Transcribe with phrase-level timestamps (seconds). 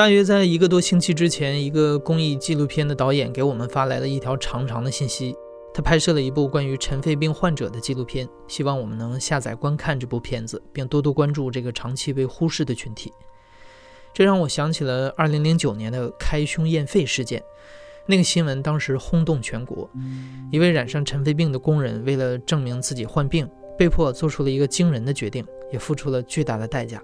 [0.00, 5.36] 大约在一个多星期之前，一个公益纪录片的导演给我们发来了一条长长的信息。
[5.74, 13.12] 他拍摄了一部关于尘肺病患者的纪录片，希望我们能下载观看这部片子，并多多关注这个长期被忽视的群体。
[14.14, 17.42] 这让我想起了2009年的开胸验肺事件，
[18.06, 19.86] 那个新闻当时轰动全国。
[20.50, 27.02] 一位染上尘肺病的工人，为了证明自己患病，被迫做出了一个惊人的决定，也付出了巨大的代价。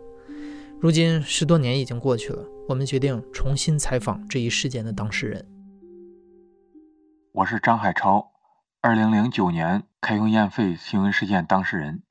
[0.80, 5.46] 如今十多年已经过去了，我们决定重新采访这一事件的当事人。
[7.30, 8.32] 我是张海超。
[8.80, 12.02] 二零零九年开胸验肺新闻事件当事人，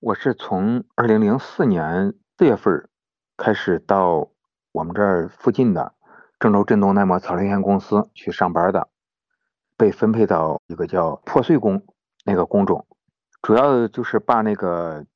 [0.00, 2.90] 我是从二零零四年四月份
[3.38, 4.28] 开始到
[4.72, 5.94] 我们这儿附近的
[6.38, 8.88] 郑州振东耐磨草料有限公司去上班的，
[9.78, 11.82] 被分配到一个叫破碎工
[12.26, 12.86] 那个工种，
[13.40, 15.06] 主要就是把那个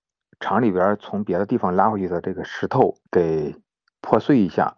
[0.40, 3.54] 厂里边从别的地方拉回去的这个石头给
[4.00, 4.76] 破碎一下，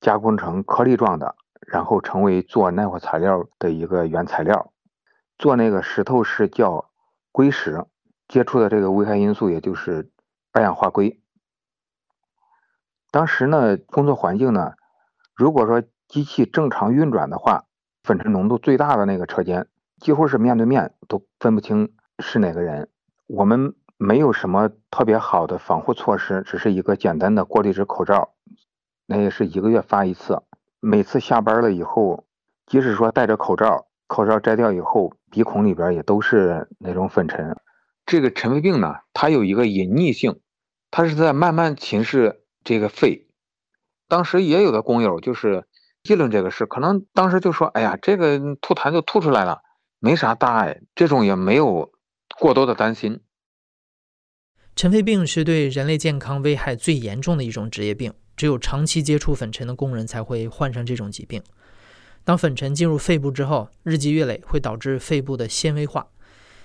[0.00, 1.34] 加工成颗粒状的，
[1.66, 4.72] 然后成为做耐火材料的一个原材料。
[5.38, 6.90] 做那个石头是叫
[7.30, 7.84] 硅石，
[8.26, 10.10] 接触的这个危害因素也就是
[10.52, 11.22] 二氧化硅。
[13.10, 14.74] 当时呢，工作环境呢，
[15.34, 17.64] 如果说机器正常运转的话，
[18.02, 19.68] 粉尘浓度最大的那个车间，
[20.00, 22.90] 几乎是面对面都分不清是哪个人。
[23.26, 28.34] 我们没有什么特别好的防护措施，只是一个简单的过滤纸口罩，
[29.10, 30.42] 那也是一个月发一次。
[30.78, 32.26] 每次下班了以后，
[32.66, 33.86] 即使说戴着口罩。
[34.06, 37.54] 口罩摘掉以后，鼻孔里边也都是那种粉尘。
[38.06, 40.40] 这个尘肺病呢，它有一个隐匿性，
[40.90, 43.28] 它是在慢慢侵蚀这个肺。
[44.08, 45.64] 当时也有的工友就是
[46.02, 49.60] 议论这个事，可能当时就说：“哎呀，这个吐痰就吐出来了，
[49.98, 51.92] 没啥大碍。”这种也没有
[52.38, 53.20] 过多的担心。
[54.74, 61.42] 尘肺病是对人类健康危害最严重的一种职业病，只有长期接触粉尘的工人才会患上这种疾病。
[62.24, 66.06] 当粉尘进入肺部之后，日积月累会导致肺部的纤维化。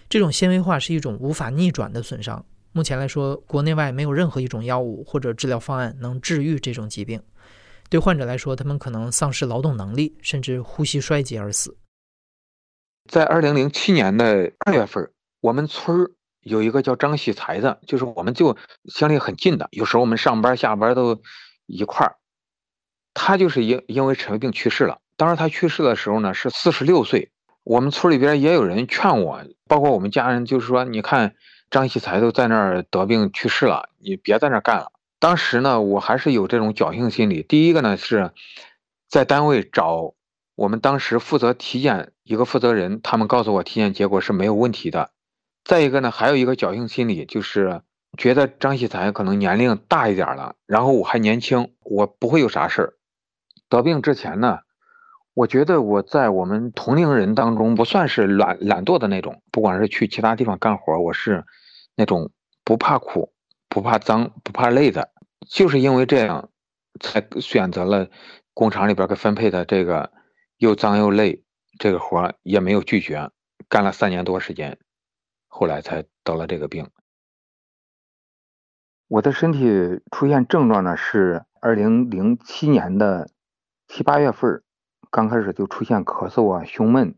[0.07, 2.45] 这种纤维化是一种无法逆转的损伤。
[2.73, 7.21] 目前来说，国内外没有任何一种药物或者治疗方案能治愈这种疾病。
[7.89, 11.77] 对患者来说，他们可能丧失劳动能力，甚至呼吸衰竭而死。
[13.09, 15.11] 在二零零七年的二月份，
[15.41, 16.09] 我们村
[16.41, 21.21] 有一个叫张喜才的，就是我们就相离很近的，有时候我们上班下班都
[21.65, 22.15] 一块儿。
[23.13, 24.99] 他就是因因为尘肺病去世了。
[25.17, 27.31] 当时他去世的时候呢，是四十六岁。
[27.63, 31.35] 我们村里边也有人劝我，包括我们家人，就是说，你看
[31.69, 34.91] 张喜才都在那儿得病去世了，你别在那儿干了。
[35.19, 37.41] 当时呢，我还是有这种侥幸心理。
[37.41, 38.31] 第一个呢，是
[39.07, 40.13] 在单位找
[40.55, 45.11] 我们当时负责体检一个负责人，他们告诉我体检结果是没有问题的。
[45.63, 47.81] 再一个呢，还有一个侥幸心理，就是
[48.17, 52.93] 觉得张喜才可能年龄大一点了，然后我还年轻，我不会有啥事儿。
[53.69, 54.59] 得病之前呢。
[55.35, 61.43] 我觉得我在我们同龄人当中不算是懒懒惰的那种，不管是去其他地方干活，我是
[61.95, 62.29] 那种
[62.63, 63.33] 不怕苦、
[63.67, 65.09] 不怕脏、不怕累的。
[65.49, 66.51] 就是因为这样，
[66.99, 68.07] 才选择了
[68.53, 70.11] 工厂里边给分配的这个
[70.57, 71.43] 又脏又累
[71.79, 73.31] 这个活，也没有拒绝，
[73.67, 74.77] 干了三年多时间，
[75.47, 76.87] 后来才得了这个病。
[79.07, 83.29] 我的身体出现症状呢，是二零零七年的
[83.87, 84.63] 七八月份。
[85.11, 87.13] 刚开始就出现咳嗽啊、胸闷，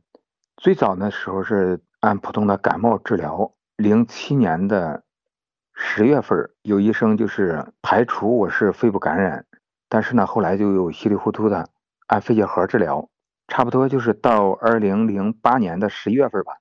[0.57, 3.53] 最早的时候是按普通的感冒治疗。
[3.77, 5.05] 零七年的
[5.73, 9.45] 十月份，有医生就是排除我是肺部感染，
[9.87, 11.69] 但是呢，后来就有稀里糊涂的
[12.07, 13.09] 按肺结核治疗。
[13.47, 16.57] 差不多就是到二零零八年的十一月份吧，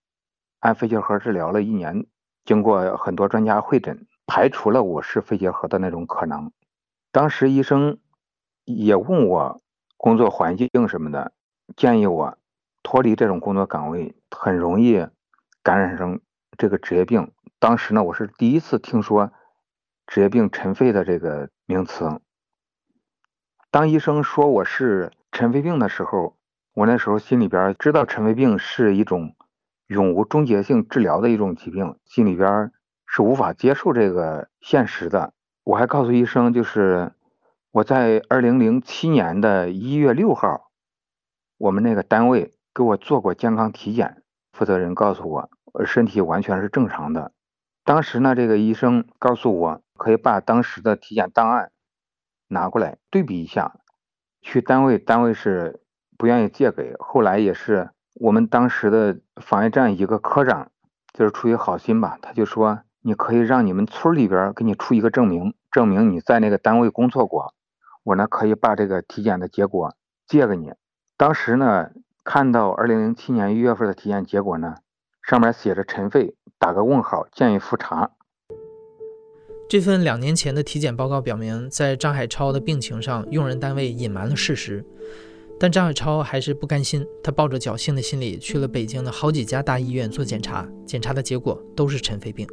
[0.60, 2.06] 按肺结核治疗了一年，
[2.44, 6.52] 经过很多专家会诊，排除了我是肺结核的那种可能。
[7.12, 7.98] 当时医生
[8.64, 9.60] 也问我。
[9.96, 11.32] 工作环境什么的，
[11.76, 12.36] 建议我
[12.82, 15.06] 脱离这种工作岗位，很容易
[15.62, 16.20] 感染上
[16.58, 17.32] 这个职业病。
[17.58, 19.32] 当时呢，我是第一次听说
[20.06, 22.20] 职业病尘肺的这个名词。
[23.70, 26.36] 当医生说我是尘肺病的时候，
[26.74, 29.34] 我那时候心里边知道尘肺病是一种
[29.86, 32.73] 永无终结性治疗的一种疾病，心里边
[33.14, 35.34] 是无法接受这个现实的。
[35.62, 37.12] 我还告诉医生，就是。
[37.70, 40.70] 我在二零零七年的一月六号，
[41.58, 44.22] 我们那个单位给我做过健康体检，
[44.52, 47.32] 负责人告诉我，我身体完全是正常的。
[47.82, 51.72] 当时呢，这个医生告诉我，可以把当时的体检档案
[52.46, 53.80] 拿过来对比一下。
[54.40, 55.80] 去单位，单位是
[56.16, 56.94] 不愿意借给。
[57.00, 57.90] 后来也是
[58.20, 60.70] 我们当时的防疫站一个科长，
[61.12, 67.52] 就是出于好心吧，他就说，你可以让你们村里边给你出一个证明，证明你在那个单位工作过。
[68.02, 69.94] 我呢可以把这个体检的结果
[70.26, 70.72] 借给你。
[71.18, 71.90] 当时呢
[72.24, 74.76] 看到二零零七年一月份的体检结果呢，
[75.22, 78.10] 上面写着尘肺，打个问号，建议复查。
[79.68, 84.82] 这份两年前的体检报告表明，在张海超的病情上，用人单位隐瞒了事实。
[85.60, 92.48] 但张海超还是不甘心，他抱着侥幸的心理去了北京的好几家大医院做检查，检查的结果都是尘肺病。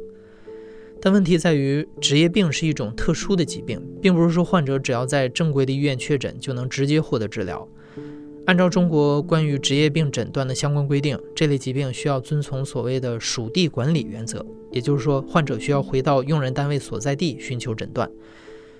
[1.04, 7.68] 但问题在于，职业病是一种特殊的疾病，并不是说患者只要在正规的医院确诊就能直接获得治疗。
[8.46, 18.08] 按照中国关于职业病诊断的相关规定，这类疾病需要遵从所谓的属地管理原则，也就是说，患者需要回到用人单位所在地寻求诊断，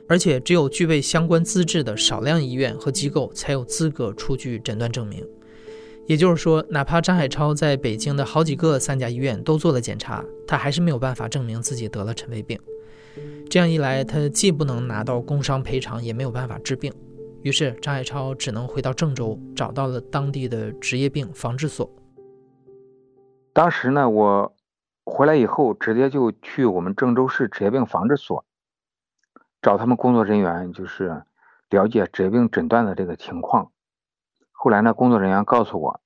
[0.07, 5.27] 而且只有具备相关资质的少量医院和机构才有资格出具诊断证明。
[6.07, 12.59] 也就是说，哪怕张海超在北京的好几个三甲医院都做了检查，他还是没有办法证明自己得了尘肺病。
[13.49, 16.93] 这样一来，他既不能拿到工伤赔偿，也没有办法治病。
[17.43, 21.89] 于是，张海超只能回到郑州，找到了当地的职业病防治所。
[23.53, 24.55] 当时呢，我
[25.05, 28.45] 回来以后，直接就去我们郑州市职业病防治所，
[29.61, 31.23] 找他们工作人员，就是
[31.71, 33.71] 了解职业病诊断的这个情况。
[34.65, 36.01] 后来呢，工作人员告诉我，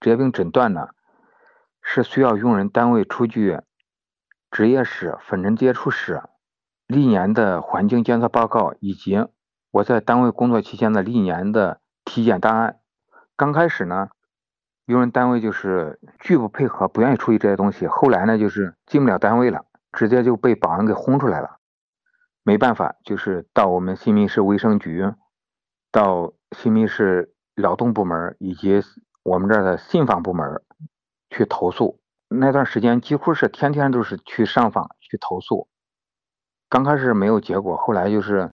[0.00, 0.88] 职业病诊断呢
[1.82, 3.60] 是需要用人单位出具
[4.50, 6.22] 职业史、粉尘接触史、
[6.86, 9.26] 历年的环境监测报告，以及
[9.70, 12.80] 我在单位工作期间的历年的体检档案。
[13.36, 14.08] 刚开始呢，
[14.86, 17.86] 用人单位就是拒不配合，不愿意出具这些东西。
[17.86, 21.58] 后来呢，就是进不了单位了，直接就被保安给轰出来了。
[22.42, 25.12] 没办法，就是到我们新密市卫生局，
[25.92, 27.34] 到新密市。
[27.60, 28.80] 劳动部门以及
[29.24, 30.62] 我们这儿的信访部门
[31.28, 35.68] 去投诉，那段时间几乎是天天都是去上访去投诉。
[36.68, 38.52] 刚开始没有结果，后来就是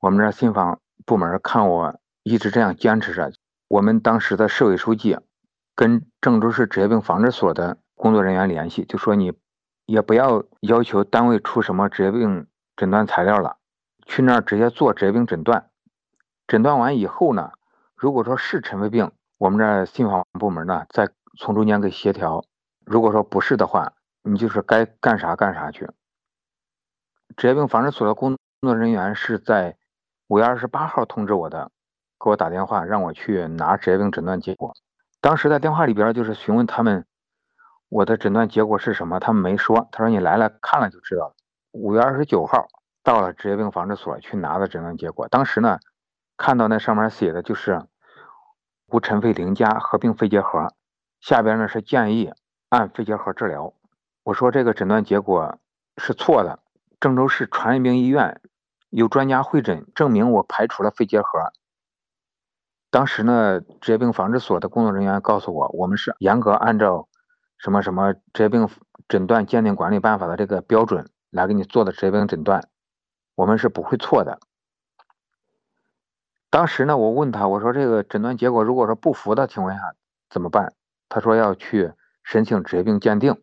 [0.00, 3.32] 我们这儿信访部门看我一直这样坚持着，
[3.68, 5.18] 我们当时的市委书记
[5.76, 9.34] 跟郑州市职业病防治所的工作人员联系，就说你
[9.84, 12.46] 也不要要求单位出什么职业病
[12.76, 13.58] 诊断材料了，
[14.06, 15.68] 去那儿直接做职业病诊断，
[16.46, 17.52] 诊断完以后呢。
[18.02, 21.08] 如果说是尘肺病，我们这信访部门呢，再
[21.38, 22.42] 从中间给协调；
[22.84, 23.92] 如果说不是的话，
[24.24, 25.88] 你就是该干啥干啥去。
[27.36, 29.76] 职业病防治所的工作人员是在
[30.26, 31.70] 五月二十八号通知我的，
[32.18, 34.74] 给我打电话让我去拿职业病诊断结果。
[35.20, 37.06] 当时在电话里边就是询问他们
[37.88, 39.88] 我的诊断结果是什么，他们没说。
[39.92, 41.34] 他说你来了看了就知道了。
[41.70, 42.66] 五月二十九号
[43.04, 45.78] 到了职业病防治所去拿的诊断结果，当时呢
[46.36, 47.80] 看到那上面写的就是。
[48.92, 50.74] 无尘肺零加合并肺结核，
[51.22, 52.30] 下边呢是建议
[52.68, 53.72] 按肺结核治疗。
[54.22, 55.58] 我说这个诊断结果
[55.96, 56.58] 是错的。
[57.00, 58.42] 郑州市传染病医院
[58.90, 61.52] 有专家会诊证明我排除了肺结核。
[62.90, 67.08] 当时呢，职业病防治所的工作人员告诉我，我们是严格按照
[67.56, 68.68] 什么什么职业病
[69.08, 72.68] 诊断鉴定管理办法的这个标准来给你做的职业病诊断，
[73.36, 74.38] 我们是不会错的。
[76.52, 79.94] 当时呢，我问他，我说这个诊断结果如果说不符的情况下
[80.28, 80.74] 怎么办？
[81.08, 83.40] 他说要去申请职业病鉴定。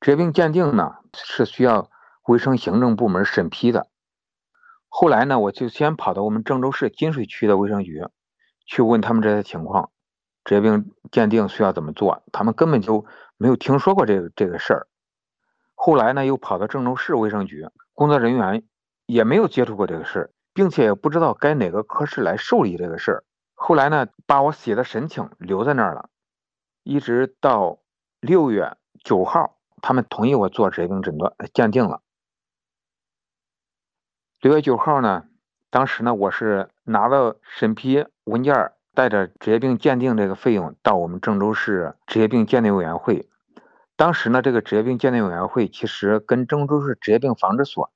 [0.00, 1.88] 职业病鉴定呢是需要
[2.26, 3.86] 卫生行政部门审批的。
[4.88, 8.04] 后来呢，我就先跑到我们郑州市金水区的卫生局
[8.66, 9.92] 去问他们这些情况，
[10.42, 12.24] 职业病鉴定需要怎么做？
[12.32, 13.06] 他们根本就
[13.36, 14.88] 没有听说过这个这个事儿。
[15.76, 18.64] 后来呢，又跑到郑州市卫生局，工作人员
[19.06, 20.30] 也没有接触过这个事儿。
[20.54, 23.24] 并且也不知道该哪个科室来受理这个事儿。
[23.54, 26.08] 后来呢，把我写的申请留在那儿了，
[26.82, 27.78] 一直到
[28.20, 32.02] 六月九号，他们同意我做职业病诊断鉴定了。
[34.40, 35.26] 六月九号呢，
[35.70, 43.28] 当时呢，我是拿了审批文件，带着职业病鉴定这个费用到我们郑州市职业病鉴定委员会。
[43.94, 47.92] 当时呢，这个职业病鉴定委员会其实跟郑州市职业病防治所，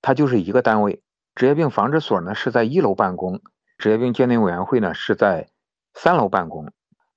[0.00, 1.02] 它就是一个单位。
[1.40, 3.40] 职业病防治所呢是在一楼办公，
[3.78, 5.48] 职业病鉴定委员会呢是在
[5.94, 6.70] 三楼办公。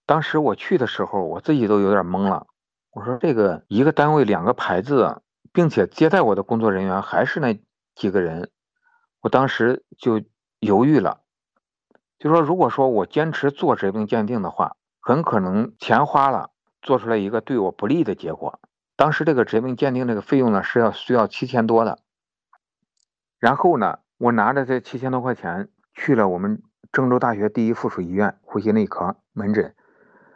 [0.05, 2.47] 当时我去的时候，我自己都有点懵了。
[2.91, 7.61] 我说这个一个单位两个牌子，并且接待我的工作人员还是那
[7.95, 8.49] 几个人，
[9.19, 10.21] 我当时就
[10.61, 11.19] 犹豫了，
[12.17, 16.51] 就说如果说我坚持做职业病鉴定的话，很可能钱花了，
[16.81, 18.61] 做出来一个对我不利的结果。
[18.95, 21.99] 当时这个职业病鉴定这个费用呢是要需要七千多的。
[23.37, 26.63] 然后呢，我拿着这七千多块钱去了我们
[26.93, 29.75] 郑州大学第一附属医院呼吸内科门诊。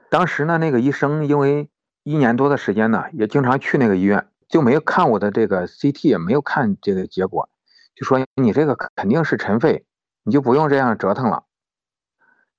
[0.09, 1.69] 当时呢，那个医生因为
[2.03, 7.47] 一年多的时间呢，也经常去那个医院，就没有看我的这个 CT，也没有看这个结果，
[7.95, 9.85] 就说你这个肯定是尘肺，
[10.25, 11.45] 你就不用这样折腾了。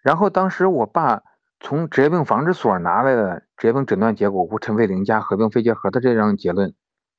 [0.01, 1.23] 然后当时我爸
[1.61, 6.73] 从职业病防治所拿来的职业病诊断结果无尘肺零加合并肺结核的这张结论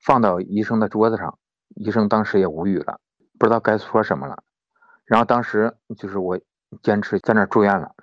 [0.04, 1.38] 放到医生的桌子上，
[1.76, 3.00] 医生当时也无语了。
[3.40, 4.38] 不知道该说什么了，
[5.06, 6.38] 然后当时就是我
[6.84, 7.96] 坚持在那儿住院了，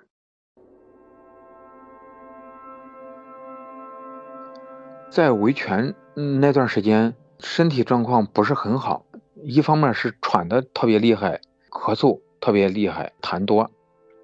[5.11, 5.93] 在维权
[6.41, 9.05] 那段时间，身体状况不是很好，
[9.43, 11.39] 一方面是喘的特别厉害，
[11.69, 13.69] 咳嗽特别厉害，痰多。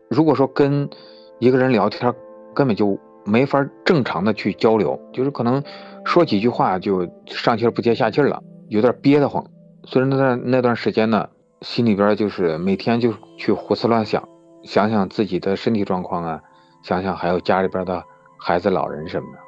[0.09, 0.89] 如果说跟
[1.37, 2.11] 一个人聊天，
[2.55, 5.63] 根本就没法正常的去交流，就是可能
[6.05, 9.45] 说几句话就上气不接下气了，有点憋得慌。
[9.85, 11.27] 所以那段那段时间呢，
[11.61, 14.27] 心里边就是每天就去胡思乱想，
[14.63, 16.41] 想想自己的身体状况啊，
[16.83, 18.01] 想想还有家里边的
[18.39, 19.39] 孩子、老人什么的。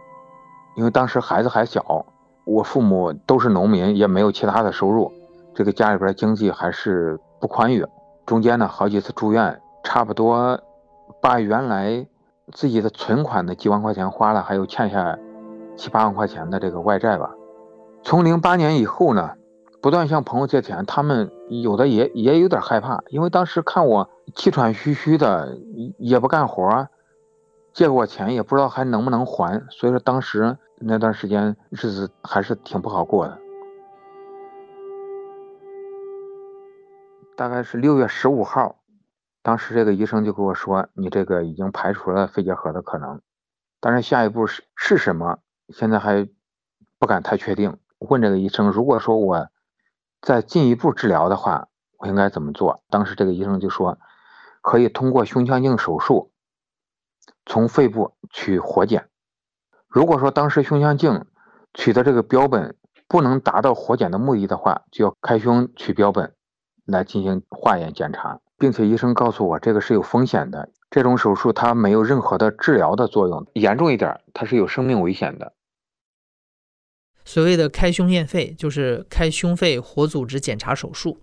[0.76, 2.06] 因为当时孩子还小，
[2.44, 5.10] 我父母都是农民，也没有其他的收入，
[5.54, 7.86] 这个家里边经济还是不宽裕。
[8.26, 10.60] 中间呢，好几次住院，差不多
[11.22, 12.06] 把原来
[12.52, 15.18] 自己的存款的几万块钱花了，还有欠下
[15.78, 17.32] 七八万块钱的这个外债吧。
[18.04, 19.32] 从零八年以后呢。
[19.86, 25.60] 不断向朋友借钱，他们有的也也有点害怕，因为当时看我气喘吁吁的，
[26.00, 26.88] 也不干活，
[27.72, 33.38] 借我钱也不知道还能不能还，所以说当时那段时间日子还是挺不好过的。
[37.38, 38.78] 大概是六月十五号，
[39.44, 43.22] 当时这个医生就跟我说：“你这个已经排除了肺结核的可能，
[43.80, 45.38] 但是下一步是是什么，
[45.70, 46.28] 现在还
[46.98, 47.78] 不敢太确定。”
[48.10, 49.48] 问这个医生：“如果说我……”
[50.26, 51.68] 再进一步治疗的话，
[52.00, 52.82] 我应该怎么做？
[52.90, 54.00] 当时这个医生就说，
[54.64, 56.32] 可以通过胸腔镜手术
[57.46, 59.08] 从肺部取活检。
[59.88, 61.26] 如果说当时胸腔镜
[61.76, 62.76] 取的这个标本
[63.08, 66.34] 不能达到活检的目的的话，就要开胸取标本
[66.88, 75.54] 来进行化验检查，并且医生告诉我这个是有风险的，这种手术它没有任何的治疗的作用，严重一点它是有生命危险的。
[77.26, 81.22] 所谓的开胸验肺，就是开胸肺活组织检查手术。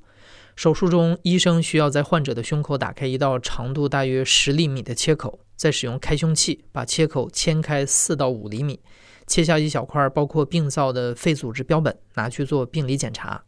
[0.55, 8.81] 手术中，医生需要在患者的胸口打开一道长度大约十厘米的切口，再使用开胸器把切口切开四到五厘米，
[9.27, 13.45] 切下一小块包括病灶的肺组织标本，拿去做病理检查。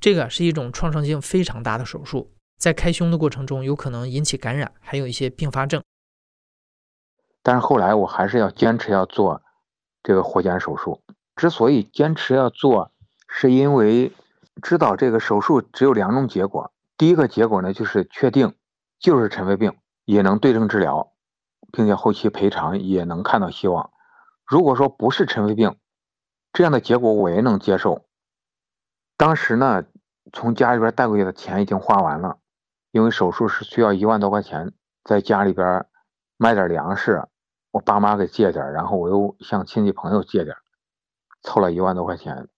[0.00, 5.82] 这个是一种创伤性非常大的手术，在开胸的过程中有可能引起感染，还有一些并发症。
[7.42, 9.40] 但是后来我还是要坚持要做
[10.02, 11.00] 这个活检手术。
[11.38, 12.90] 之所以坚持要做，
[13.28, 14.12] 是因为
[14.60, 16.72] 知道这个手术只有两种结果。
[16.96, 18.56] 第一个结果呢，就是确定
[18.98, 21.12] 就是尘肺病，也能对症治疗，
[21.70, 23.92] 并且后期赔偿也能看到希望。
[24.44, 25.76] 如果说不是尘肺病，
[26.52, 28.04] 这样的结果我也能接受。
[29.16, 29.84] 当时呢，
[30.32, 32.38] 从家里边带过去的钱已经花完了，
[32.90, 34.72] 因为手术是需要一万多块钱，
[35.04, 35.86] 在家里边
[36.36, 37.28] 卖点粮食，
[37.70, 40.56] 我爸妈给借点，然后我又向亲戚朋友借点。
[41.42, 42.48] 凑了一万多块钱。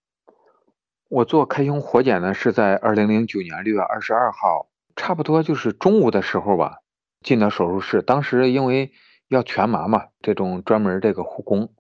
[1.09, 6.79] 我做开胸活检呢，是在二零零九年六月二十二号，差不多就是中午的时候吧，
[7.21, 8.01] 进的手术室。
[8.01, 8.93] 当时因为
[9.29, 11.75] 要全麻嘛，这种专门这个护工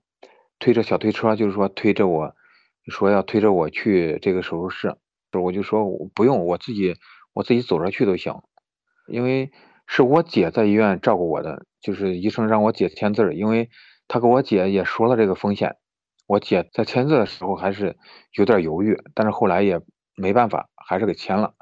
[0.58, 2.34] 推着小推车，就是说推着我，
[2.88, 4.96] 说要推着我去这个手术室。
[5.40, 6.96] 我就说不用，我自己
[7.32, 8.42] 我自己走着去都行。
[9.06, 9.52] 因为
[9.86, 13.70] 是我姐在医院照顾我的，就是医生让我姐签字，因为
[14.08, 15.76] 他跟我姐也说了这个风险。
[16.30, 17.98] 我姐在签字的时候还是
[18.38, 19.80] 有点犹豫，但是后来也
[20.14, 21.56] 没办法，还是给签了。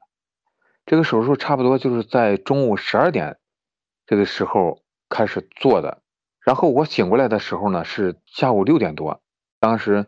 [0.85, 3.39] 这个手术差不多就是在中午十二点
[4.05, 6.03] 这个时候开始做的，
[6.45, 9.23] 然后我醒过来的时候呢是下午六点多。
[9.59, 10.07] 当时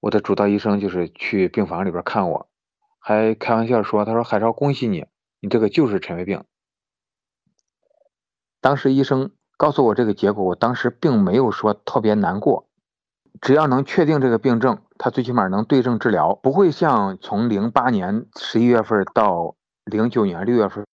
[0.00, 2.48] 我的主刀医生就是去病房里边看我，
[2.98, 5.04] 还开玩笑说：“他说海超，恭喜你，
[5.40, 6.42] 你这个就是尘肺病。”
[8.62, 12.69] 当时医生告诉我这个结果，我当时并没有说特别难过。
[13.40, 20.86] 只要能确定这个病症，他最起码能对症治疗，不会像从零八年十一月份到零九年六月份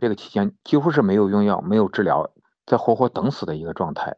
[0.00, 2.30] 这个期间，几乎是没有用药、没有治疗，
[2.66, 4.16] 在活活等死的一个状态。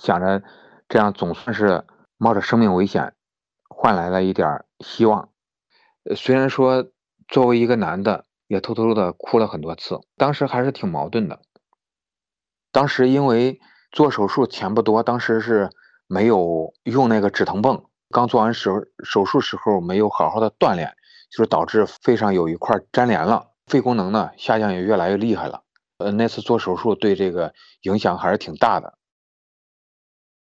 [0.00, 0.42] 想着
[0.88, 1.84] 这样总算是
[2.18, 3.14] 冒着生命危险
[3.68, 5.28] 换来了一点希望。
[6.16, 6.90] 虽然说
[7.28, 10.00] 作为一个男的也偷偷的哭了很多次。
[10.16, 11.40] 当时还是挺矛盾的。
[12.72, 13.60] 当时因为
[13.92, 15.70] 做手术钱不多，当时是
[16.06, 17.84] 没有用那个止疼泵。
[18.10, 18.72] 刚做完手
[19.04, 20.94] 手术时候没有好好的锻炼，
[21.30, 25.62] 就是导致肺上有一块粘连了，肺功能呢下降也越来越厉害了。
[25.98, 28.98] 呃，那次做手术对这个影响还是挺大的。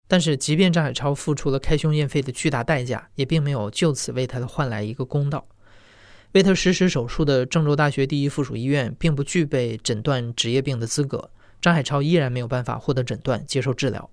[0.07, 5.45] 但是，即便张海超付出了开胸验肺的巨大代价，也并没有就此为他换来一个公道。
[6.33, 14.09] 为他实施手术的郑州大学第一附属医院并不具备诊断职业病的资格，张海超依然没有办法获得诊断、接受治疗。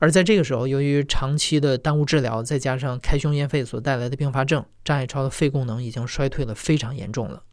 [0.00, 7.44] 而在这个时候，由于长期的耽误治疗，再加上开胸验肺所带来的并发症，张海超的肺功能已经衰退了非常严重了。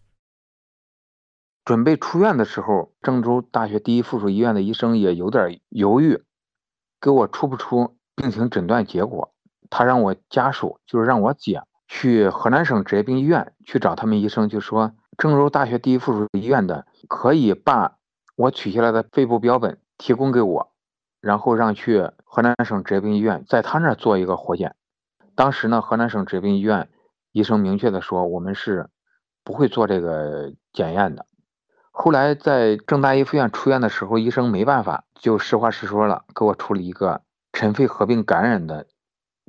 [1.63, 6.23] 准备出院的时候，郑州大学第一附属医院的医生也有点犹豫，
[6.99, 9.33] 给我出不出病情诊断结果。
[9.69, 17.97] 他让我家属，就是让我姐去河南省职业病医院去找他们医生，就说郑州大学第一附属医院的可以把
[18.35, 20.70] 我取下来的肺部标本提供给我，
[21.21, 24.75] 然后让去河南省职业病医院在他那儿做一个活检。
[25.35, 26.89] 当时呢，河南省职业病医院
[27.31, 28.89] 医生明确的说，我们是
[29.43, 31.25] 不会做这个检验的。
[31.91, 37.21] 后来在郑大一附院出院的时候，医生没办法，就实话实说了，给我出了一个
[37.53, 38.87] 尘肺合并感染的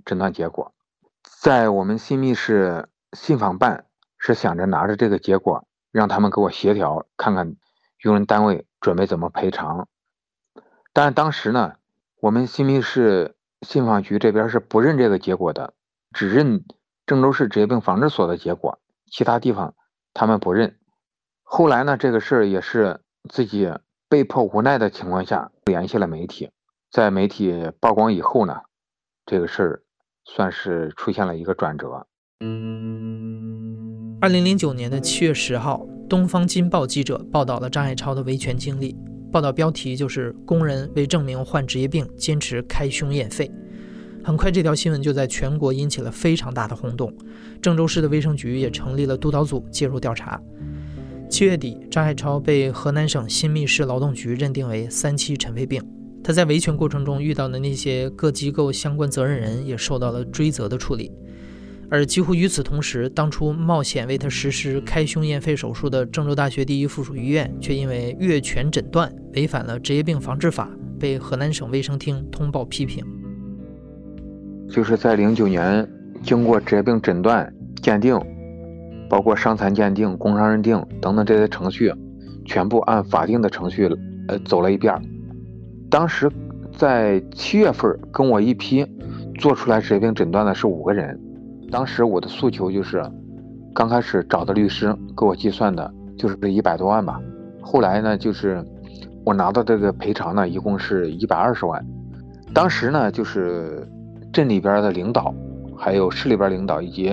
[0.04, 0.74] 诊断结果。
[1.22, 3.86] 在我们新密市信访办
[4.18, 7.56] 是想着拿着这个结果，让他们给我协调，看看
[8.02, 9.88] 用人单位准备怎么赔偿。
[10.92, 11.74] 但当时呢，
[12.20, 15.72] 我们新密市信访局这边是不认这个结果的，
[16.12, 16.64] 只认
[17.06, 18.78] 郑州市职业病防治所的结果，
[19.10, 19.74] 其他地方
[20.12, 20.76] 他们不认。
[21.42, 23.72] 后来呢，这个事儿也是自己
[24.08, 26.50] 被迫无奈的情况下联系了媒体，
[26.90, 28.60] 在媒体曝光以后呢，
[29.24, 29.82] 这个事儿
[30.24, 32.06] 算是出现了一个转折。
[34.20, 38.96] 二零零九年的七月十号，《东方金报》记者报道了张海超的维权经历，
[39.32, 43.50] 报道标题就是“工人为证明患职业病，坚持开胸验肺”。
[44.22, 47.10] 很快，这条新闻就在全国引起了非常大的轰动，
[47.62, 50.38] 郑州市的卫生局也成立了督导组介入调查。
[51.30, 55.82] 七月底，张海超被河南省新密市劳动局认定为三期尘肺病。
[56.22, 61.10] 他在维权过程中遇到的那些各机构相关责任人也受到了追责的处理。
[61.92, 73.04] 而几乎与此同时，当初冒险为他实施开胸验肺手术的郑州大学第一附属医院，却因为越权诊断违反了职业病防治法，被河南省卫生厅通报批评。
[74.70, 75.86] 就是在零九年，
[76.22, 77.52] 经过职业病诊断
[77.82, 78.18] 鉴定。
[79.10, 81.92] 包括伤残鉴定、工伤认定等等这些程序，
[82.46, 83.86] 全部按法定的程序
[84.28, 84.98] 呃走了一遍。
[85.90, 86.32] 当时
[86.74, 88.86] 在七月份跟我一批
[89.38, 91.20] 做出来职业病诊断的是五个人。
[91.72, 93.02] 当时我的诉求就是，
[93.74, 97.18] 刚开始找的律师给我计算的就是这一百多万吧。
[97.62, 98.62] 后来呢，就是
[99.24, 101.82] 我拿到这个赔偿呢，一共是一百二十万。
[102.52, 103.88] 当时呢，就是
[104.30, 105.34] 镇里边的领导，
[105.74, 107.04] 还有市里边领导以及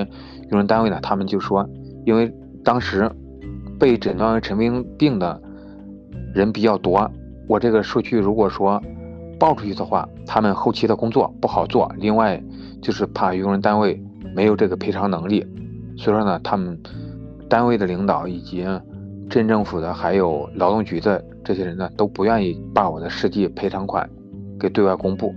[0.50, 1.65] 用人单位呢，他们就说。
[2.06, 3.10] 因为当时
[3.80, 5.41] 被诊断为尘肺病的
[6.34, 7.10] 人比较多，
[7.48, 8.82] 我这个数据如果说
[9.39, 11.89] 报出去的话，他们后期的工作不好做。
[11.98, 12.41] 另外
[12.82, 14.02] 就是怕用人单位
[14.39, 15.45] 没有这个赔偿能力，
[15.97, 16.80] 所以说呢，他们
[17.49, 18.65] 单位的领导以及
[19.30, 24.10] 镇政府的还有劳动局的这些人呢，都不愿意把我的实际赔偿款
[24.58, 25.36] 给对外公布。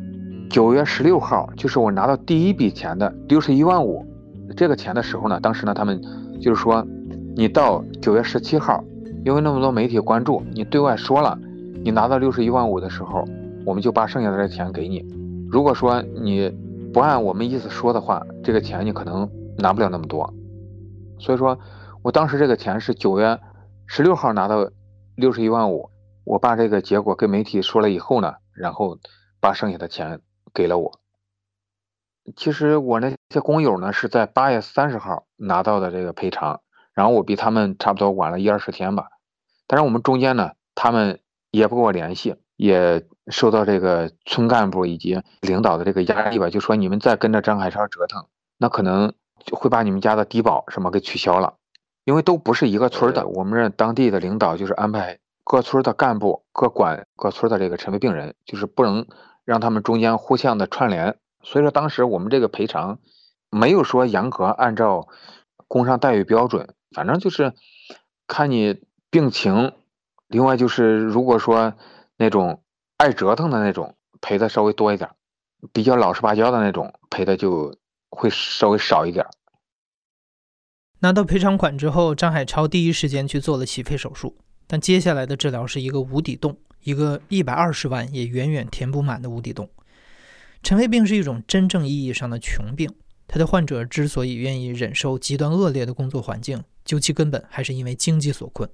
[0.49, 4.07] 九月十六号，就是我拿到第一笔钱的六十一万五
[4.57, 6.01] 这个钱的时候呢，当时呢，他们。
[6.41, 6.85] 就是说，
[7.37, 8.83] 你到九月十七号，
[9.25, 11.39] 因为那么多媒体关注，你对外说了，
[11.85, 13.25] 你拿到六十一万五的时候，
[13.65, 15.05] 我们就把剩下的这钱给你。
[15.49, 16.53] 如果说你
[16.93, 20.33] 不按我们意思说的话，这个钱你可能拿不了那么多。
[21.19, 21.59] 所以说
[22.03, 23.41] 我当时这个钱是九月
[23.87, 24.71] 十六号拿到
[25.15, 25.91] 六十一万五，
[26.25, 28.99] 我把这个结果跟媒体说了以后呢，然后
[29.41, 30.21] 把剩下的钱
[30.53, 30.99] 给了我。
[32.37, 36.61] 其实我那些工友呢，是在八月三十号拿到的这个赔偿，
[36.93, 39.09] 然后我比他们差不多晚了一二十天吧。
[39.67, 48.25] 但是我们中间呢，他们也不跟我联系，也受到这个村干部以及领导的这个压力吧，就说你们再跟着张海超折腾，
[48.57, 49.13] 那可能
[49.51, 51.55] 会把你们家的低保什么给取消了，
[52.05, 53.27] 因为都不是一个村的。
[53.27, 59.09] 我们这当地的领导就是安排各村的干部各管各村的这个尘肺病人，就是不能
[59.45, 61.17] 让他们中间互相的串联。
[61.43, 63.01] 所以说，当时我们这个赔偿
[63.51, 65.09] 没有说严格按照
[65.67, 67.55] 工伤待遇标准，反正就是
[68.29, 69.73] 看你病情。
[70.29, 71.75] 另外就是，如果说
[72.23, 72.63] 那种
[72.99, 75.11] 爱折腾的那种赔的稍微多一点，
[75.73, 77.77] 比较老实巴交的那种赔的就
[78.11, 79.27] 会稍微少一点。
[81.01, 84.37] 拿到赔偿款之后，张海超第一时间去做了洗肺手术，
[84.69, 89.69] 但接下来的治疗是一个无底洞，一个一百二十万也远远填不满的无底洞。
[90.63, 92.89] 尘肺病是一种真正意义上的穷病，
[93.27, 98.71] 它的患者之所以愿意忍受极端恶劣的工作环境，究其根本还是因为经济所困。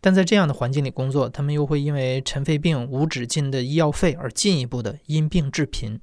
[0.00, 6.00] 但在这样的环境里工作，他们又会因为尘肺病无止境的医药费而进一步的因病致贫。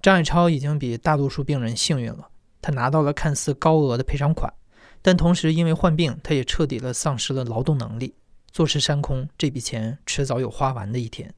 [0.00, 2.28] 张海超已经比大多数病人幸运了。
[2.62, 4.52] 他拿到了看似高额的赔偿款，
[5.02, 8.14] 但同时因为患病，他也彻底的丧失了劳动能力，
[8.50, 9.28] 坐吃山空。
[9.36, 11.34] 这笔钱迟早有花完的一天。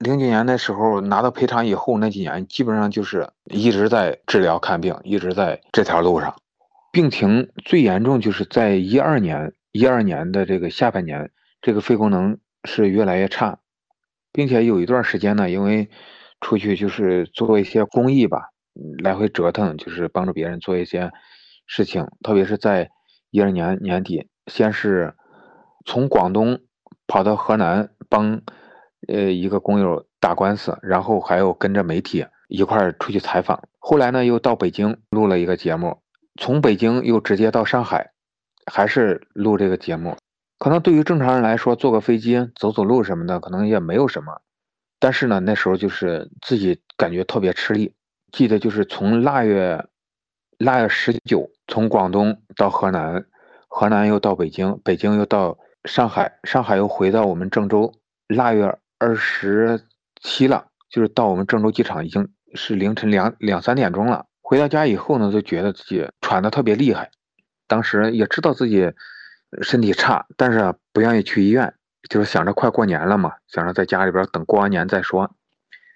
[0.00, 6.34] 零几年的时候拿到赔偿以后，那几年基本上就是一直在治疗看病，一直在这条路上。
[6.92, 11.30] 病情最严重就是在一二年，一二年的这个下半年，
[11.62, 13.60] 这个肺功能是越来越差，
[14.30, 15.88] 并且有一段时间呢，因为
[16.42, 18.50] 出去就是做一些公益吧。
[19.02, 21.10] 来回折腾，就是帮助别人做一些
[21.66, 22.90] 事情，特别是在
[23.30, 25.14] 一二年年底，先是
[25.86, 26.60] 从广东
[27.06, 28.42] 跑到河南帮
[29.08, 36.01] 呃一个工友打官司，然后还有跟着媒体一块儿出去采访，后来呢又到北京录了一个节目，
[36.40, 38.12] 从北京又直接到上海，
[38.70, 40.16] 还是录这个节目。
[40.58, 44.40] 可能对于正常人来说，坐个飞机走走路什么的，可能也没有什么，
[44.98, 47.94] 但是呢那时候就是自己感觉特别吃力。
[48.30, 49.84] 记得就是从腊月
[50.58, 53.26] 腊月十九从广东到河南，
[53.68, 57.92] 河南又到北京，北京又到上海，上海又回到我们郑州。
[58.28, 59.86] 腊月二十
[60.22, 64.24] 七了，就是到我们郑州机场已经是凌晨两两三点钟了。
[64.52, 67.10] 回到家以后呢，就觉得自己喘的特别厉害，
[67.66, 68.92] 当时也知道自己
[69.62, 71.72] 身体差，但是不愿意去医院，
[72.10, 75.34] 就是想着快过年了嘛，想着在家里边等过完年再说。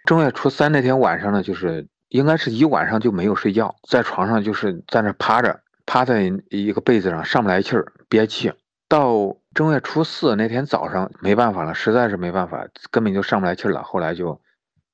[0.06, 1.86] 正月初三那天晚上呢，就是。
[2.08, 8.52] 应该是一晚上就没有睡觉，在床上就是在那趴着，趴在一个被子上上不来气儿，憋气。
[8.88, 13.82] 到正月初四那天早上，没办法了，实在是没办法，根本就上不来气了。
[13.82, 14.40] 后来就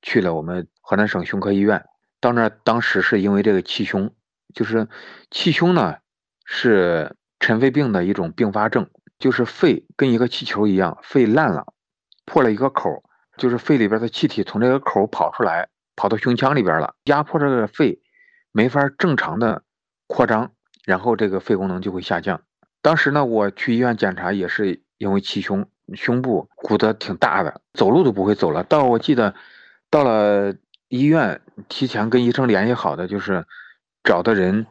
[0.01, 1.85] 去了我们河南省胸科医院，
[2.23, 4.11] 到那当时是因为这个气胸，
[4.55, 4.87] 就是
[5.29, 5.97] 气胸呢
[6.45, 11.73] 是尘肺病的一种并发症，就是肺跟一个气球一样，肺烂了，
[12.25, 13.03] 破了一个口，
[13.37, 15.67] 就是肺里边的气体从这个口跑出来。
[15.95, 18.01] 跑到胸腔里边了，压迫这个肺，
[18.51, 19.61] 没法正常的
[20.07, 20.51] 扩张，
[20.85, 22.41] 然后这个肺功能就会下降。
[22.81, 28.63] 当时呢，我去医院检查也是因为气胸，胸部鼓得挺大的，走路都不会走了。
[28.63, 29.35] 到我记得
[29.91, 30.55] 到了
[30.93, 33.47] 医院，提前跟医生联系好的，就是
[34.03, 34.67] 找的人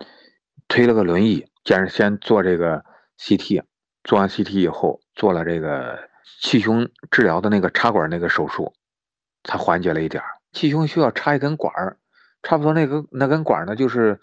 [0.69, 2.85] 推了个轮椅，先是先做这个
[3.19, 3.65] CT，
[4.05, 5.99] 做完 CT 以后，做了这个
[6.41, 8.73] 气胸治疗的那个插管那个手术，
[9.43, 10.29] 才缓解了一点儿。
[10.53, 11.97] 气胸需要插一根管儿，
[12.45, 14.21] 差不多那个那根管儿呢，就是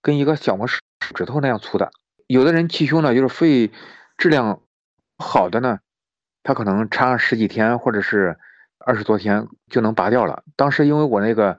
[0.00, 0.78] 跟一个小拇手
[1.16, 1.90] 指头那样粗的。
[2.28, 3.72] 有的人气胸呢，就是肺
[4.16, 4.62] 质量
[5.18, 5.80] 好的呢，
[6.44, 8.38] 他可能插十几天或者是
[8.84, 10.42] 二十多天就能拔掉了。
[10.56, 11.58] 当时因为我那个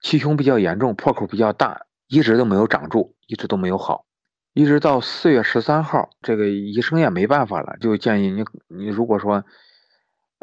[0.00, 4.04] 气胸比较严重，破口比较大，一直都没有长住，一直都没有好。
[4.52, 9.44] 一直到四月十三号，这个医生也没办法了，就建议你，你如果说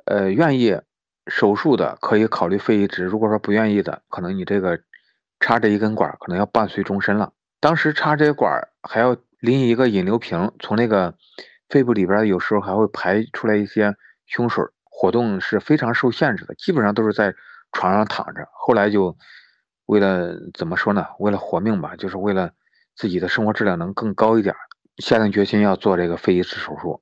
[0.05, 0.79] 呃愿意。
[1.27, 4.79] 手术的可以考虑肺移植，如果说不愿意的，可能你这个
[5.39, 7.33] 插这一根管可能要伴随终身了。
[7.59, 11.15] 当时插这管还要拎一个引流瓶，从那个
[11.67, 13.95] 肺部里边有时候还会排出来一些
[14.27, 14.63] 胸水，
[14.97, 17.35] 活动是非常受限制的，基本上都是在
[17.73, 18.47] 床上躺着。
[18.53, 19.15] 后来就
[19.87, 21.05] 为了怎么说呢？
[21.19, 22.49] 为了活命吧，就是为了
[22.95, 24.55] 自己的生活质量能更高一点，
[24.99, 27.01] 下定决心要做这个肺移植手术。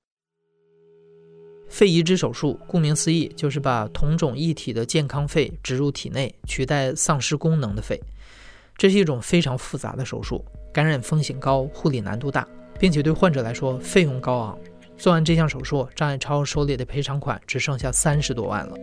[1.69, 8.01] 肺移植手术，顾名思义，就是把同种异体的健康肺植入体内，取代丧失功能的肺。
[8.75, 12.47] 这是一种非常复杂的手术，感染风险高，护理难度大，
[12.79, 14.58] 并且对患者来说费用高昂。
[15.04, 18.74] 做完这项手术，张海超手里的赔偿款只剩下三十多万了。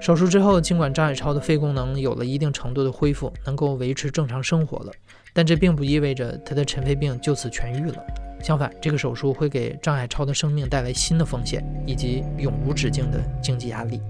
[0.00, 4.92] 手术之后，尽管张海超的肺功能有了一定程度的恢复，能够维持正常生活了，
[5.34, 8.02] 但这并不意味着他的尘肺病就此痊愈了。
[8.42, 14.00] 相反，这个手术会给张海超的生命带来新的风险，以及永无止境的经济压力。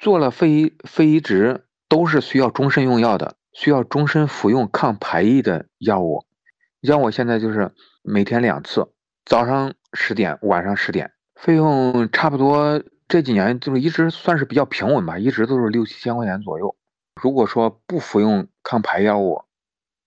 [0.00, 6.24] 做了肺移肺移植都是需要终身用药的，需要终身服用抗排异的药物。
[6.80, 8.88] 你像我现在就是每天两次，
[9.24, 16.76] 早上十点，晚上十点，费用差不多这几年就是一直算是比较平稳吧，一直都是六七千块钱左右。
[17.20, 19.42] 如果说不服用抗排药物，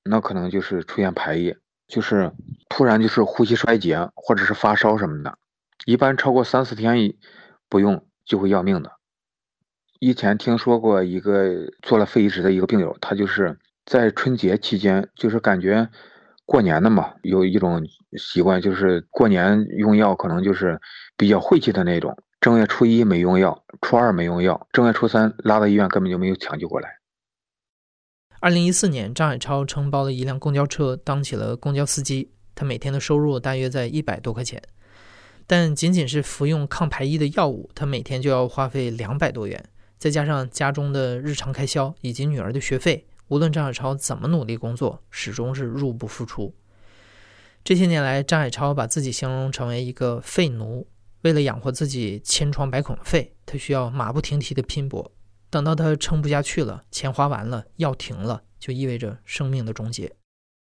[0.03, 1.55] 那可能就是出现排异，
[1.87, 2.31] 就是
[2.69, 5.37] 突然就是呼吸衰竭或者是发烧什么的，
[5.85, 7.13] 一般超过三四天
[7.69, 8.91] 不用就会要命的。
[9.99, 15.89] 以前听说过一个做了肺移植的一个病友，他就是在春节期间，就是感觉
[16.45, 17.81] 过年的嘛，有一种
[18.17, 20.79] 习惯，就是过年用药可能就是
[21.15, 22.15] 比较晦气的那种。
[22.41, 26.89] 正月初一没用药，初二没用药，正月初三拉到医院根本就没有抢救过来。
[28.41, 32.29] 二零一四年，张海超承包了一辆公交车，当起了公交司机。
[32.53, 34.61] 他每天的收入大约在一百多块钱，
[35.47, 39.63] 但仅仅是服用抗排异的药物，他每天就要花费两百多元。
[39.97, 46.53] 再加上家中的日常开销以及女儿的学费，无论张海超怎么努力工作，始终是入不敷出。
[47.63, 50.85] 这些年来，张海超把自己形容成为一个废奴，
[51.23, 55.11] 为了养活自己千疮百孔的肺，他需要马不停蹄的拼搏。
[55.49, 60.15] 等到他撑不下去了，钱花完了，药停了，就意味着生命的终结。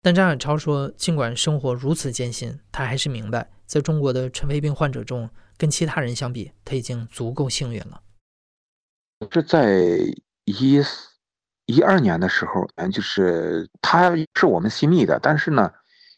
[0.02, 8.02] 但张海超说，尽管生活如此艰辛，他还是明白，在中国的尘肺病患者中，跟其他人相比，他已经足够幸运了。
[9.32, 9.80] 是在
[10.44, 10.82] 一
[11.70, 15.72] 一二年的时候，嗯，就是他是我们新密的，但是呢，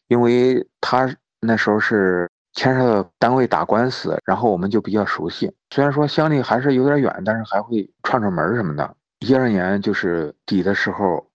[0.08, 2.30] 因为他那时候是。
[2.54, 5.50] 牵涉到单位打官司，然后我们就比较熟悉。
[5.70, 8.94] 虽然说乡里还是有点远，但是还会串串门什么的。
[9.20, 11.26] 一二年就是底的时候，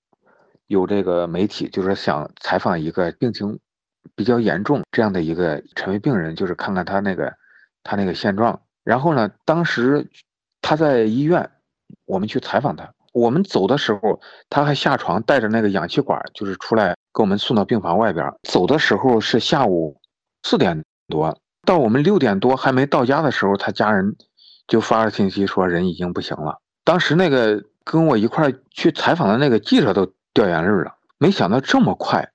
[0.66, 3.59] 有这个媒体就是想采访一个病情
[4.14, 7.35] 比较严重这样的一个尘肺病人，就是看看他那个
[7.83, 8.61] 他那个现状。
[8.85, 10.07] 然后呢，当时
[10.61, 11.50] 他在医院，
[12.05, 12.92] 我们去采访他。
[13.16, 18.31] 我们走的时候，他还下床带着那个氧气管，就是出来给我们送到病房外边。
[18.42, 19.98] 走的时候是下午
[20.42, 20.85] 四点。
[21.09, 24.16] 多到我们六点多还没到家的时候，他家人
[24.68, 26.61] 就发了信息说人已经不行了。
[26.85, 32.31] 当时那个跟我一块去采访的那个记者都掉眼泪了，没想到这么快。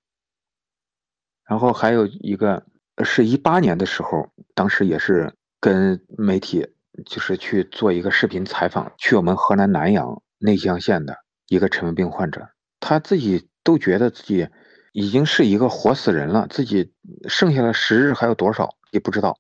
[1.46, 2.64] 然后还有一个
[3.04, 6.68] 是一八年的时候，当时也是跟媒体
[7.06, 11.16] 就是去做一个视频采访，去我们河南南阳内江县的
[11.48, 12.50] 一个尘肺病患者，
[12.82, 14.50] 他自己都觉得自己。
[14.94, 16.94] 已经是一个活死人了，自己
[17.30, 19.38] 剩下的时日还有多少也不知道，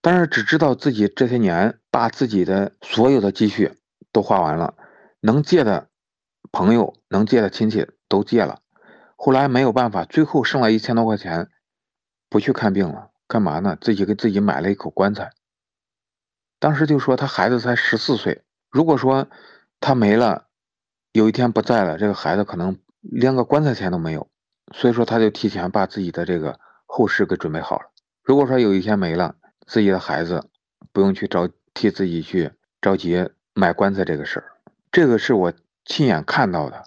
[0.00, 3.72] 但是只知道自己这些年把自己的所有的积蓄
[4.12, 4.76] 都花完了，
[5.18, 5.88] 能借的
[6.52, 8.60] 朋友、能借的亲戚都借了，
[9.16, 11.48] 后来没有办法，最后剩了一千多块钱，
[12.30, 13.76] 不去看病了，干嘛呢？
[13.80, 15.32] 自己给自己买了一口棺材。
[16.60, 19.28] 当时就说他孩子才十四岁，如果说
[19.80, 20.46] 他没了，
[21.12, 24.28] 有一天不在了，这个孩子可能连个棺材钱都没有。
[24.72, 27.86] 所以说，他就提前把自己的这个后事给准备好了。
[28.22, 29.34] 如果说有一天没了，
[29.66, 30.50] 自己的孩子
[30.92, 34.52] 不用去着替自己去着急买棺材这个事儿，
[34.92, 35.52] 这个是我
[35.84, 36.84] 亲眼看到的。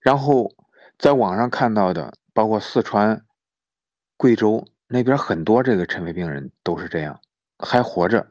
[0.00, 0.52] 然后
[0.98, 3.24] 在网上看到的，包括四川、
[4.16, 7.20] 贵州那边很多这个尘肺病人都是这样，
[7.58, 8.26] 还活着，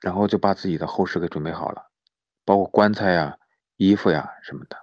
[0.00, 1.85] 然后就把自己的后事给准备好了，
[2.46, 3.34] 包括棺材呀、
[3.76, 4.76] 衣服呀什么的。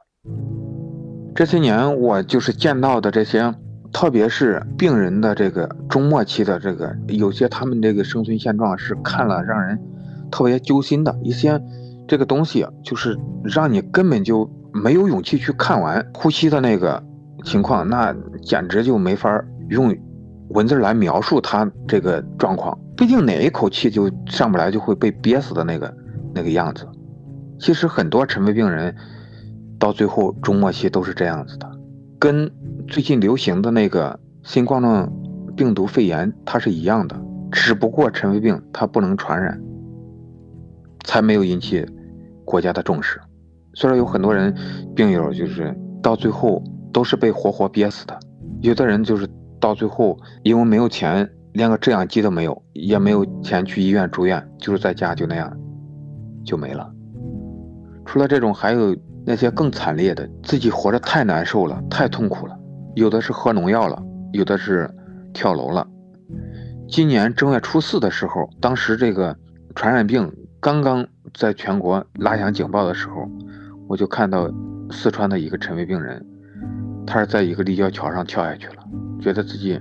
[1.34, 3.52] 这些年，我就是见到的这些，
[3.92, 9.80] 特别是病人的这个中末期的这个，有些他们这个生存现状是看了让人
[10.30, 11.60] 特别揪心的一些
[12.08, 17.04] 这个东西，就是让你根本就没有勇气去看完呼吸的那个
[17.44, 19.96] 情况，那简直就没法用
[20.50, 22.78] 文字来描述他这个状况。
[22.96, 25.92] 毕竟哪一口气就上不来，就会被憋死的那个
[26.36, 26.88] 那个样子。
[27.64, 28.94] 其实很多尘肺病人。
[29.80, 31.70] 到最后中末期都是这样子的，
[32.18, 32.50] 跟
[32.88, 35.12] 最近流行的那个新冠状
[35.58, 37.22] 病毒肺炎它是一样的，
[37.52, 39.60] 只不过尘肺病它不能传染，
[41.04, 41.86] 才没有引起
[42.46, 43.20] 国家的重视。
[43.74, 44.56] 虽然有很多人
[44.96, 48.18] 病友就是到最后都是被活活憋死的，
[48.62, 49.28] 有的人就是
[49.60, 55.52] 到最后因为没有钱，连个制氧机都没有，也没有钱去医院住院，就是在家就那样
[56.46, 56.93] 就没了。
[58.06, 58.96] 除了这种，还有。
[59.26, 62.60] 那些更惨烈的，自己活着太难受了，太痛苦了。
[62.94, 64.94] 有的是喝农药了，有的是
[65.34, 65.88] 跳楼了。
[66.90, 69.34] 今年正月初四的时候，当时这个
[69.76, 73.26] 传染病刚刚在全国拉响警报的时候，
[73.88, 74.52] 我就看到
[74.92, 76.22] 四川的一个尘肺病人，
[77.08, 78.84] 他是在一个立交桥上跳下去了，
[79.22, 79.80] 觉得自己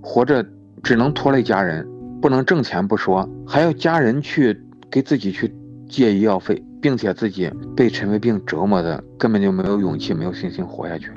[0.00, 0.42] 活着
[0.82, 1.86] 只能拖累家人，
[2.22, 4.58] 不能挣钱不说，还要家人去
[4.90, 5.54] 给自己去
[5.90, 6.64] 借医药费。
[6.82, 11.16] 并且自己被尘肺病折磨的，根本就没有勇气、没有信心活下去了。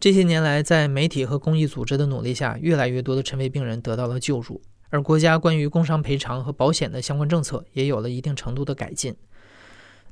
[0.00, 9.14] 这些年来，在媒体和公益组织的努力下，越来越多的尘肺病人得到了救助，而国家关于工伤赔偿和保险的相关政策也有了一定程度的改进。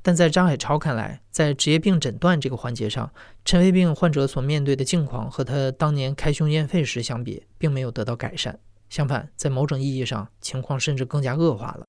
[0.02, 3.10] 但在张海超看来，在职业病诊断这个环节上，
[3.46, 8.58] 尘肺病患者所面对的境况和他当年开胸验肺时相比，并没有得到改善。
[8.94, 11.84] 相反，在某种意义上，情况甚至更加恶化了。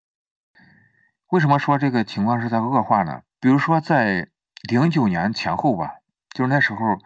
[1.29, 3.21] 为什么说这个情况是在恶化呢？
[3.39, 4.31] 比如说，在
[4.67, 5.99] 零九年前后吧，
[6.31, 6.97] 就是那时候，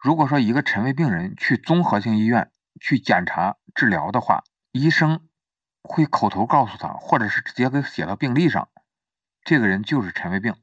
[0.00, 5.20] 如果说一个尘肺病人去综合性医院去检查治疗的话，医生
[5.82, 8.70] 会口头告诉他，或者是直接给写到病历上，
[9.44, 10.54] 这个人就是尘肺病，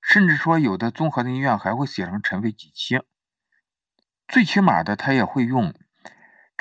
[0.00, 3.02] 甚至说有的综合性医院还会写成尘肺几期，
[4.28, 5.74] 最起码的他也会用。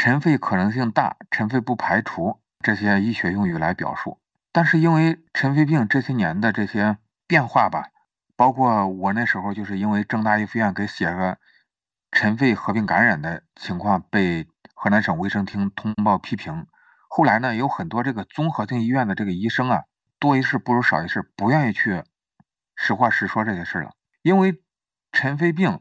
[0.04, 4.20] 尘肺可能性大，尘肺不排除这些医学用语来表述。
[4.52, 7.90] 但是因为尘肺病这些年的这些变化吧，
[8.36, 11.38] 包括我那时候就是因为郑大一附院给写个
[12.12, 16.66] 尘肺合并感染的情况被河南省卫生厅通报批评。
[17.08, 19.84] 后来呢，有很多这个综合性医院的这个医生啊，
[20.18, 22.04] 多一事不如少一事，不愿意去
[22.76, 23.92] 实话实说这些事了。
[24.24, 24.64] 因为
[25.12, 25.80] 尘肺病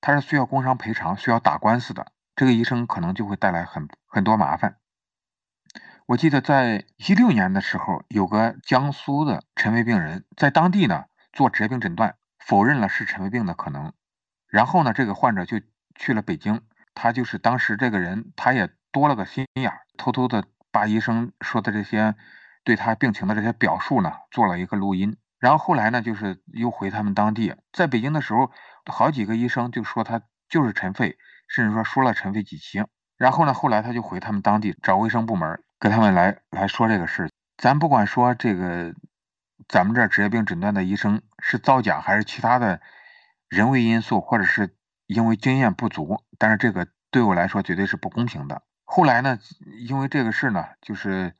[0.00, 2.10] 它是需要工伤赔偿、需要打官司的。
[2.36, 4.76] 这个医生可能就会带来很很多麻烦。
[6.06, 13.92] 我记得在一六年的时候，有个江苏的尘肺病人，在当地呢做职业病诊断，否认了是尘肺病的可能。
[14.46, 15.60] 然后呢，这个患者就
[15.96, 16.60] 去了北京，
[16.94, 22.14] 他就是当时这个人，他也多了个心眼儿，偷偷的把医生说的这些
[22.62, 25.16] 对他病情的这些表述呢，做了一个录音。
[25.40, 28.52] 然后后来呢，就是又回他们当地，在北京的时候，
[28.86, 31.18] 好几个医生就说他就是尘肺。
[31.48, 32.84] 甚至说输了尘肺几期，
[33.16, 37.30] 然后呢，后来他就回他们当地找卫生部门，跟他们来来说这个事。
[37.56, 38.94] 咱不管说这个，
[39.68, 42.80] 咱们这职业病诊断的医生是造假还是其他的
[43.48, 48.62] 人为因素，或者是因为经验不足，但是这个对我来说绝对是不公平的。
[48.84, 49.38] 后来呢，
[49.88, 51.32] 因为这个事呢，就是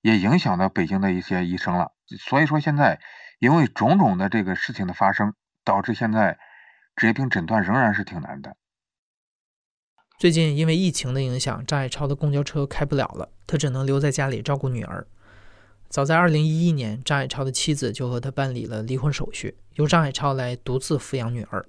[0.00, 1.92] 也影响到北京的一些医生了。
[2.18, 3.00] 所以说现在，
[3.40, 6.38] 因为种种的这个事情的发生，导致现在
[6.94, 8.56] 职业病诊断仍然是挺难的。
[10.24, 15.06] 最近因为疫情的影响，张海超的公交车开不了了，他只能留在家里照顾女儿。
[15.90, 21.66] 早在2011年，张海超的妻子就和他办理了离婚手续，由张海超来独自抚养女儿。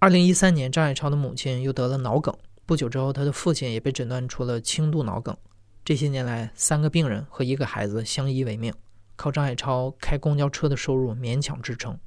[0.00, 5.36] 2013年，张海超的母亲又得了脑梗，不久之后，他的父亲也被诊断出了轻度脑梗。
[5.84, 8.72] 这些年来，三个病人和一个孩子相依为命，
[9.14, 11.98] 靠张海超开公交车的收入勉强支撑。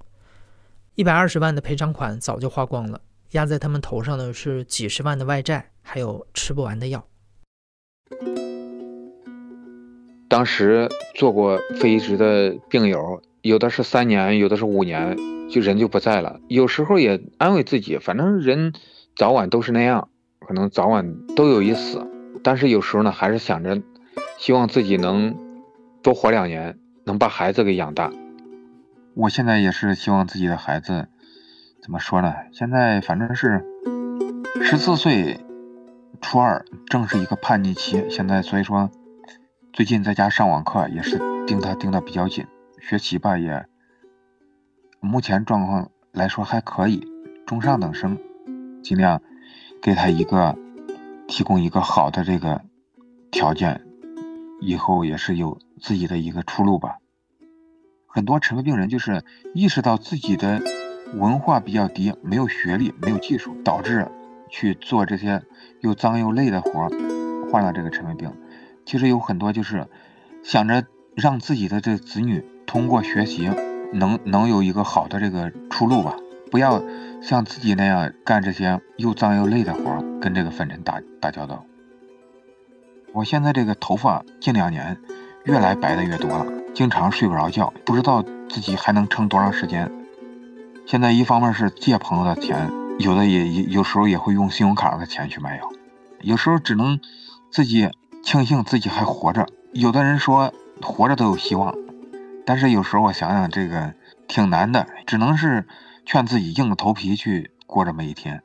[0.95, 2.99] 一百二十万的赔偿款早就花光了。
[3.31, 7.05] 压在他们头上的是几十万的外债，还有吃不完的药。
[10.29, 15.17] 当时做过肺移植的病友，有的是三年，有的是五年，
[15.49, 16.39] 就人就不在了。
[16.47, 18.73] 有时候也安慰自己，反正人
[19.15, 20.09] 早晚都是那样，
[20.39, 22.05] 可能早晚都有一死。
[22.43, 23.81] 但是有时候呢，还是想着，
[24.37, 25.35] 希望自己能
[26.01, 28.11] 多活两年，能把孩子给养大。
[29.15, 31.07] 我现在也是希望自己的孩子。
[31.87, 32.35] 怎么说呢？
[32.51, 33.63] 现在反正是
[34.61, 35.39] 十四岁，
[36.19, 38.03] 初二，正是一个叛逆期。
[38.09, 38.91] 现在所以说，
[39.71, 42.45] 最近在家上网课也是盯他盯的比较紧，
[42.81, 43.65] 学习吧也，
[44.99, 47.07] 目前状况来说还可以，
[47.45, 48.17] 中上等生，
[48.83, 49.21] 尽量
[49.81, 50.57] 给他一个
[51.25, 52.63] 提供一个好的这个
[53.31, 53.81] 条件，
[54.59, 56.97] 以后也是有自己的一个出路吧。
[58.07, 59.23] 很多尘肺病人就是
[59.53, 60.61] 意识到自己的。
[61.13, 64.07] 文化比较低，没有学历，没有技术，导致
[64.49, 65.41] 去做这些
[65.81, 66.89] 又脏又累的活儿，
[67.51, 68.31] 患了这个尘肺病。
[68.85, 69.87] 其实有很多就是
[70.43, 73.49] 想着让自己的这子女通过学习
[73.93, 76.15] 能能有一个好的这个出路吧，
[76.51, 76.81] 不要
[77.21, 81.65] 像自己那样干这些又脏又累的活儿，跟这个粉尘打打交道。
[83.13, 84.97] 我现在这个头发近两年
[85.45, 89.91] 越来白的越多了，经常睡不着觉，不知道自己还能撑多长时间。
[90.87, 95.69] 现在一方面是借朋友的钱，有的也有时候也会用信用卡的钱去买药，
[96.21, 97.01] 有时候只能
[97.51, 97.91] 自己
[98.23, 99.45] 庆幸自己还活着。
[99.73, 101.75] 有的人说活着都有希望，
[102.45, 103.95] 但是有时候我想想这个
[104.29, 105.67] 挺难的，只能是
[106.05, 108.41] 劝自己硬着头皮去过这么一天。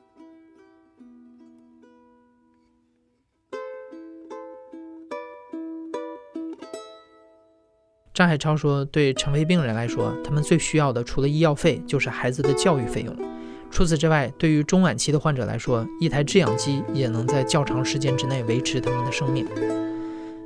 [8.13, 13.15] 张海超说：“对尘肺病人来说，他们最需要的除了医药费，就是孩子的教育费用。
[13.71, 19.47] 除此之外，对于中晚期的患者来说，一台制氧机也能在较长时间之内维持他们的生命。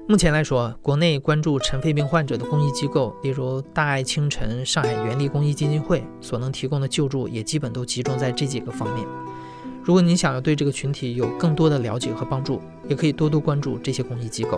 [0.07, 9.05] 目前来说，国内关注尘肺病患者的公益机构，例如大爱清晨、上海援力公益基金会，所能提供的救助也基本都集中在这几个方面。
[9.84, 14.57] 如果您想要对这个群体有更多的了解和帮助，也可以多多关注这些公益机构。”